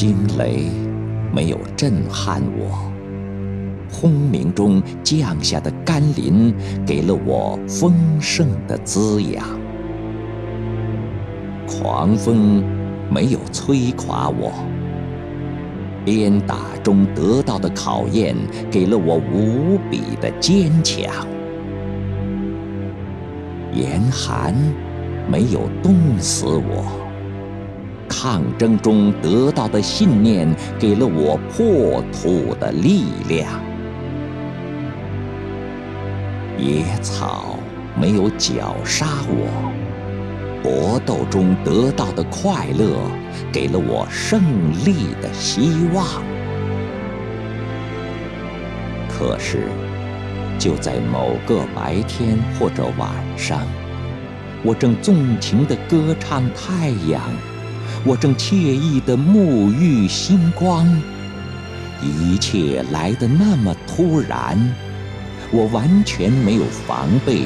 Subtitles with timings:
[0.00, 0.70] 惊雷
[1.30, 2.90] 没有震撼我，
[3.92, 6.54] 轰鸣中降下的甘霖
[6.86, 9.46] 给了我丰盛的滋养，
[11.68, 12.64] 狂风
[13.10, 14.50] 没有摧垮我，
[16.02, 18.34] 鞭打中得到的考验
[18.70, 21.12] 给了我无比的坚强，
[23.74, 24.54] 严寒
[25.30, 26.99] 没有冻死我。
[28.22, 30.46] 抗争中得到的信念，
[30.78, 33.48] 给了我破土的力量。
[36.58, 37.58] 野草
[37.98, 39.72] 没有绞杀我，
[40.62, 42.98] 搏斗中得到的快乐，
[43.50, 44.42] 给了我胜
[44.84, 46.04] 利的希望。
[49.08, 49.62] 可是，
[50.58, 53.62] 就在某个白天或者晚上，
[54.62, 57.22] 我正纵情地歌唱太阳。
[58.02, 60.86] 我正惬意地沐浴星光，
[62.02, 64.56] 一切来得那么突然，
[65.50, 67.44] 我完全没有防备，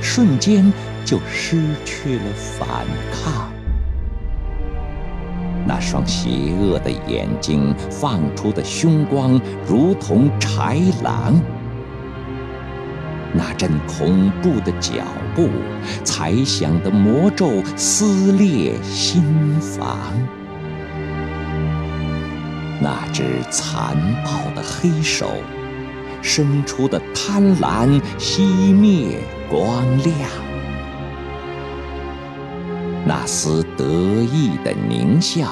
[0.00, 0.72] 瞬间
[1.04, 3.50] 就失去了反抗。
[5.66, 6.30] 那双邪
[6.60, 11.40] 恶的眼睛放出的凶光，如同豺狼。
[13.34, 15.48] 那阵恐怖的脚步，
[16.04, 19.22] 猜想的魔咒撕裂心
[19.60, 19.98] 房。
[22.80, 25.30] 那只残暴的黑手，
[26.20, 28.42] 伸出的贪婪熄
[28.74, 30.14] 灭光亮。
[33.06, 35.48] 那丝得意的狞笑，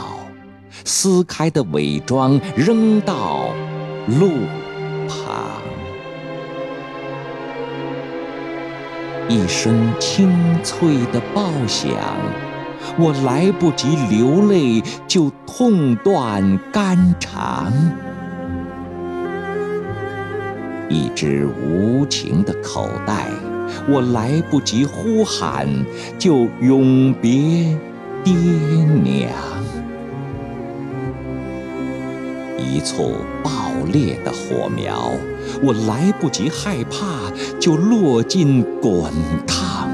[0.84, 3.54] 撕开的伪装扔到
[4.06, 4.30] 路
[5.08, 5.69] 旁。
[9.30, 10.28] 一声清
[10.60, 11.88] 脆的爆响，
[12.98, 17.72] 我来不及流泪，就痛断肝肠。
[20.88, 23.28] 一只无情的口袋，
[23.88, 25.68] 我来不及呼喊，
[26.18, 27.78] 就永别
[28.24, 29.30] 爹娘。
[32.58, 35.12] 一簇爆裂的火苗。
[35.62, 37.06] 我来不及害怕，
[37.60, 39.12] 就落进滚
[39.46, 39.86] 烫；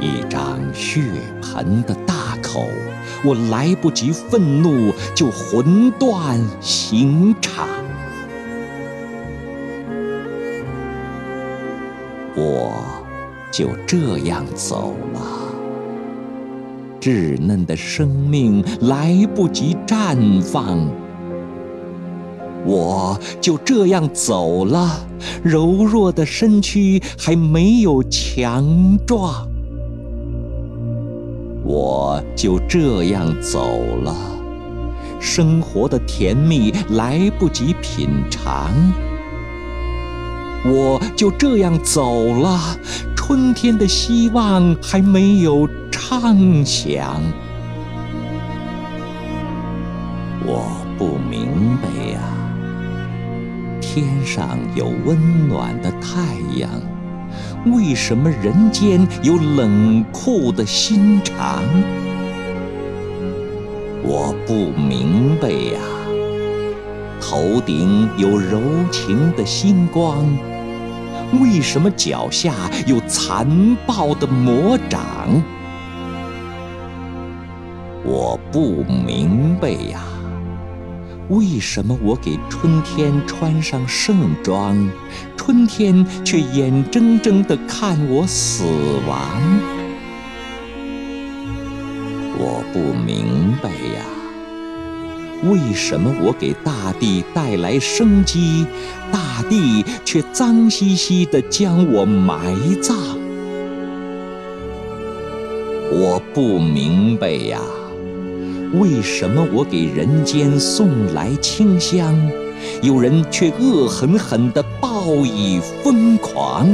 [0.00, 1.02] 一张血
[1.42, 2.66] 盆的大口，
[3.22, 7.68] 我来不及愤怒，就魂断刑场。
[12.34, 12.72] 我
[13.52, 15.20] 就这样走了，
[17.02, 20.88] 稚嫩的生命来不及绽放。
[22.66, 25.06] 我就这样走了，
[25.42, 29.46] 柔弱的身躯还没有强壮。
[31.62, 34.14] 我就这样走了，
[35.20, 38.70] 生活的甜蜜来不及品尝。
[40.64, 42.58] 我就这样走了，
[43.14, 47.20] 春天的希望还没有畅想。
[50.44, 50.64] 我
[50.98, 52.20] 不明白呀。
[53.96, 56.70] 天上有温暖的太阳，
[57.74, 61.62] 为什么人间有冷酷的心肠？
[64.02, 65.80] 我不明白呀。
[67.22, 68.60] 头顶有柔
[68.92, 70.26] 情的星光，
[71.40, 72.52] 为什么脚下
[72.86, 75.42] 有残暴的魔掌？
[78.04, 80.02] 我不明白呀。
[81.28, 84.88] 为什么我给春天穿上盛装，
[85.36, 88.62] 春天却眼睁睁地看我死
[89.08, 89.18] 亡？
[92.38, 94.04] 我不明白呀。
[95.50, 98.64] 为什么我给大地带来生机，
[99.10, 102.96] 大地却脏兮兮地将我埋葬？
[105.90, 107.60] 我不明白呀。
[108.74, 112.14] 为什么我给人间送来清香，
[112.82, 116.66] 有人却恶狠狠地报以疯狂？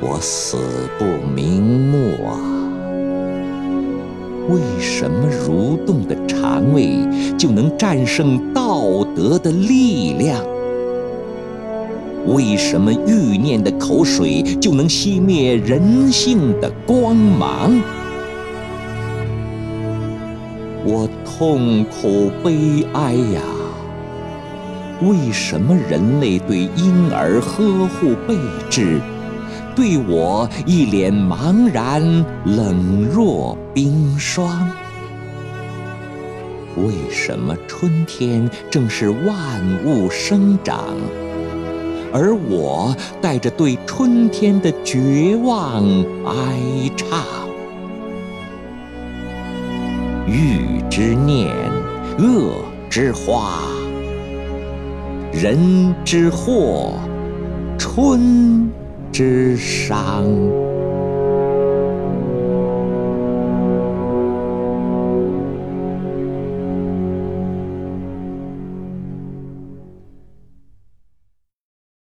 [0.00, 0.58] 我死
[0.98, 1.04] 不
[1.34, 2.38] 瞑目啊！
[4.50, 6.98] 为什么蠕动的肠胃
[7.38, 10.44] 就能战胜道德的力量？
[12.26, 17.72] 为什么欲念的口水就能熄灭人性的光芒？
[20.84, 23.40] 我痛苦悲哀呀！
[25.02, 28.36] 为什么人类对婴儿呵护备
[28.70, 29.00] 至，
[29.74, 32.02] 对我一脸茫然，
[32.44, 34.70] 冷若冰霜。
[36.76, 40.84] 为什么春天正是万物生长，
[42.12, 45.82] 而我带着对春天的绝望
[46.24, 47.43] 哀唱？
[50.34, 51.54] 欲之念，
[52.18, 53.60] 恶之花，
[55.32, 56.94] 人之祸，
[57.78, 58.68] 春
[59.12, 60.24] 之伤。